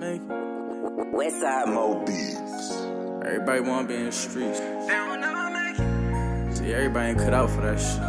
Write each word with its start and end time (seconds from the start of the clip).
Westside 0.00 1.66
Mo 1.66 2.02
Beats. 2.06 2.72
Everybody 3.26 3.60
wanna 3.60 3.86
be 3.86 3.96
in 3.96 4.06
the 4.06 4.12
streets. 4.12 4.58
They 4.58 4.88
don't 4.88 5.20
make 5.52 5.78
it. 5.78 6.56
See, 6.56 6.72
everybody 6.72 7.10
ain't 7.10 7.18
cut 7.18 7.34
out 7.34 7.50
for 7.50 7.60
that 7.60 7.78
shit. 7.78 8.00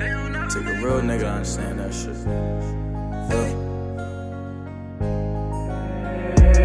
They 0.00 0.08
don't 0.08 0.32
Take 0.50 0.66
a 0.66 0.84
real 0.84 1.00
nigga 1.00 1.20
to 1.20 1.28
understand 1.28 1.78
that 1.78 1.94
shit. 1.94 2.16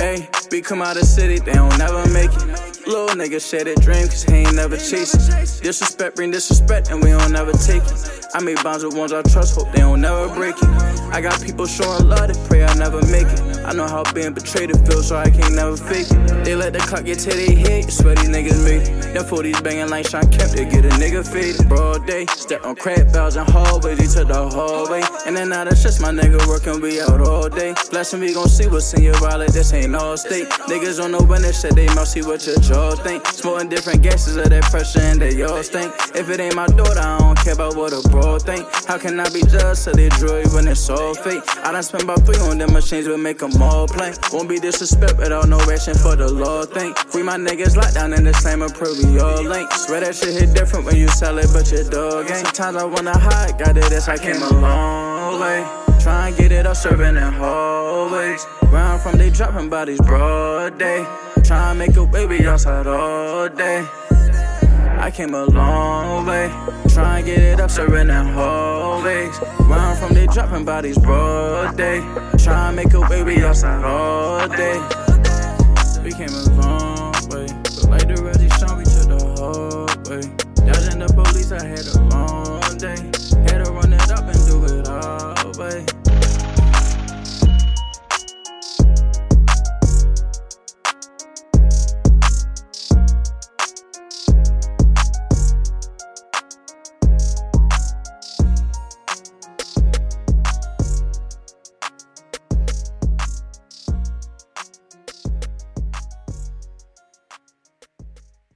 Hey, 0.00 0.28
we 0.50 0.60
come 0.60 0.82
out 0.82 0.96
of 0.96 1.02
the 1.02 1.06
city, 1.06 1.38
they 1.38 1.52
don't 1.52 1.78
never 1.78 2.08
make 2.08 2.32
it. 2.32 2.49
Little 2.90 3.14
nigga 3.14 3.38
share 3.38 3.62
that 3.62 3.80
dream, 3.82 4.08
cause 4.08 4.24
he 4.24 4.34
ain't 4.42 4.56
never 4.56 4.76
chasing. 4.76 5.20
Disrespect 5.62 6.16
bring 6.16 6.32
disrespect, 6.32 6.90
and 6.90 7.00
we 7.00 7.10
don't 7.10 7.30
never 7.30 7.52
take 7.52 7.84
it. 7.84 8.26
I 8.34 8.40
make 8.40 8.60
bonds 8.64 8.82
with 8.82 8.96
ones 8.96 9.12
I 9.12 9.22
trust, 9.22 9.54
hope 9.54 9.70
they 9.70 9.78
don't 9.78 10.00
never 10.00 10.26
break 10.34 10.56
it. 10.56 10.68
I 11.14 11.20
got 11.20 11.40
people 11.40 11.66
showing 11.66 12.08
love, 12.08 12.26
they 12.26 12.48
pray 12.48 12.64
I 12.64 12.74
never 12.74 13.00
make 13.06 13.28
it. 13.28 13.40
I 13.62 13.74
know 13.74 13.86
how 13.86 14.02
being 14.12 14.34
betrayed 14.34 14.74
feels, 14.88 15.06
so 15.06 15.16
I 15.16 15.30
can't 15.30 15.54
never 15.54 15.76
fake 15.76 16.10
it. 16.10 16.44
They 16.44 16.56
let 16.56 16.72
the 16.72 16.80
clock 16.80 17.04
get 17.04 17.20
to 17.20 17.30
their 17.30 17.54
head, 17.54 17.92
swear 17.92 18.16
these 18.16 18.28
niggas. 18.28 18.64
Them 19.12 19.24
40s 19.24 19.62
banging 19.62 19.88
like 19.90 20.08
Shawn 20.08 20.30
Kemp, 20.30 20.52
they 20.52 20.64
get 20.64 20.84
a 20.84 20.90
nigga 21.00 21.26
faded. 21.26 21.68
Broad 21.68 22.06
day, 22.06 22.26
step 22.26 22.64
on 22.64 22.76
crack 22.76 23.06
valves 23.08 23.36
and 23.36 23.48
hallways, 23.48 24.14
took 24.14 24.28
the 24.28 24.48
hallway. 24.48 25.02
And 25.26 25.36
then 25.36 25.48
now 25.50 25.64
that's 25.64 25.82
just 25.82 26.00
my 26.00 26.10
nigga 26.10 26.46
working, 26.46 26.80
we 26.80 27.00
out 27.00 27.20
all 27.20 27.48
day. 27.48 27.74
Blessing, 27.90 28.20
we 28.20 28.32
gon' 28.32 28.48
see 28.48 28.66
what's 28.68 28.92
in 28.94 29.02
your 29.02 29.20
wallet, 29.20 29.52
this 29.52 29.72
ain't 29.72 29.92
Allstate. 29.92 30.46
Niggas 30.70 30.98
don't 30.98 31.12
know 31.12 31.22
when 31.22 31.42
they 31.42 31.52
they 31.74 31.86
must 31.94 32.12
see 32.12 32.22
what 32.22 32.46
your 32.46 32.56
jaw 32.60 32.94
think. 32.96 33.26
Smoking 33.26 33.68
different 33.68 34.02
gases 34.02 34.36
of 34.36 34.48
that 34.48 34.64
pressure 34.64 35.00
and 35.00 35.20
they 35.20 35.42
all 35.42 35.62
stink. 35.62 35.92
If 36.14 36.30
it 36.30 36.40
ain't 36.40 36.56
my 36.56 36.66
daughter, 36.66 37.00
I 37.00 37.18
don't 37.18 37.38
care 37.38 37.54
about 37.54 37.76
what 37.76 37.92
a 37.92 38.06
bro 38.08 38.38
think. 38.38 38.66
How 38.86 38.98
can 38.98 39.18
I 39.20 39.28
be 39.30 39.42
judged 39.42 39.84
to 39.84 39.92
they 39.92 40.08
droid 40.08 40.54
when 40.54 40.68
it's 40.68 40.88
all 40.88 41.14
fake? 41.14 41.42
I 41.64 41.72
done 41.72 41.82
spent 41.82 42.04
about 42.04 42.24
three 42.24 42.38
on 42.48 42.58
them 42.58 42.72
machines, 42.72 43.08
will 43.08 43.18
make 43.18 43.38
them 43.38 43.60
all 43.62 43.86
play. 43.86 44.12
Won't 44.32 44.48
be 44.48 44.58
disrespect 44.58 45.18
without 45.18 45.48
no 45.48 45.58
ration 45.66 45.94
for 45.94 46.16
the 46.16 46.30
law 46.30 46.64
thing. 46.64 46.94
Free 46.94 47.22
my 47.22 47.36
niggas 47.36 47.76
locked 47.76 47.94
down 47.94 48.12
in 48.12 48.24
the 48.24 48.34
same 48.34 48.62
approve, 48.62 48.99
we 49.04 49.18
all 49.20 49.42
link. 49.42 49.72
Swear 49.72 50.00
that 50.00 50.14
shit 50.14 50.34
hit 50.34 50.54
different 50.54 50.84
when 50.86 50.96
you 50.96 51.08
sell 51.08 51.38
it, 51.38 51.48
but 51.52 51.70
your 51.70 51.84
dog 51.84 52.30
ain't. 52.30 52.46
Sometimes 52.46 52.76
I 52.76 52.84
wanna 52.84 53.16
hide, 53.16 53.58
got 53.58 53.76
it, 53.76 53.84
this 53.90 54.08
I 54.08 54.16
came 54.16 54.42
a 54.42 54.50
long 54.60 55.40
way. 55.40 55.66
Try 56.00 56.28
and 56.28 56.36
get 56.36 56.52
it 56.52 56.66
up, 56.66 56.76
serving 56.76 57.16
in 57.16 57.32
hallways. 57.32 58.46
Round 58.62 59.00
from 59.02 59.18
they 59.18 59.30
dropping 59.30 59.68
bodies 59.68 60.00
broad 60.00 60.78
day. 60.78 61.04
Try 61.44 61.70
and 61.70 61.78
make 61.78 61.96
a 61.96 62.06
baby 62.06 62.46
outside 62.46 62.86
all 62.86 63.48
day. 63.48 63.86
I 64.98 65.10
came 65.10 65.34
a 65.34 65.44
long 65.44 66.26
way. 66.26 66.48
Try 66.88 67.18
and 67.18 67.26
get 67.26 67.38
it 67.38 67.60
up, 67.60 67.70
serving 67.70 68.08
in 68.08 68.26
hallways. 68.26 69.38
Round 69.60 69.98
from 69.98 70.14
they 70.14 70.26
dropping 70.26 70.64
bodies 70.64 70.98
broad 70.98 71.76
day. 71.76 72.00
Try 72.38 72.68
and 72.68 72.76
make 72.76 72.92
a 72.94 73.06
baby 73.08 73.42
outside 73.42 73.84
all 73.84 74.48
day. 74.48 74.78
We 76.04 76.12
came 76.12 76.28
a 76.28 76.59
I 81.60 81.66
had 81.66 81.86
a 81.88 82.00
long 82.04 82.39